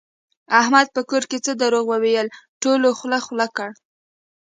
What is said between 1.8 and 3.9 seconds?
وویل ټولو خوله خوله کړ.